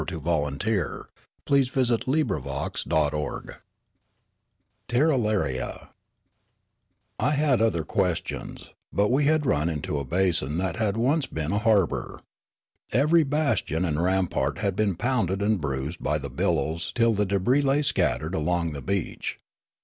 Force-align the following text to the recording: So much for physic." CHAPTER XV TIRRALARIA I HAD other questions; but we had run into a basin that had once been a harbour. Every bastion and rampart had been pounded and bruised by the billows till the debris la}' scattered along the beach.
So 0.09 0.19
much 0.19 0.63
for 0.63 1.09
physic." 1.47 1.75
CHAPTER 1.75 2.31
XV 2.33 3.55
TIRRALARIA 4.87 5.89
I 7.19 7.29
HAD 7.29 7.61
other 7.61 7.83
questions; 7.83 8.71
but 8.91 9.09
we 9.11 9.25
had 9.25 9.45
run 9.45 9.69
into 9.69 9.99
a 9.99 10.03
basin 10.03 10.57
that 10.57 10.77
had 10.77 10.97
once 10.97 11.27
been 11.27 11.51
a 11.51 11.59
harbour. 11.59 12.19
Every 12.91 13.21
bastion 13.21 13.85
and 13.85 14.01
rampart 14.01 14.57
had 14.57 14.75
been 14.75 14.95
pounded 14.95 15.43
and 15.43 15.61
bruised 15.61 16.01
by 16.01 16.17
the 16.17 16.31
billows 16.31 16.91
till 16.95 17.13
the 17.13 17.27
debris 17.27 17.61
la}' 17.61 17.83
scattered 17.83 18.33
along 18.33 18.71
the 18.73 18.81
beach. 18.81 19.39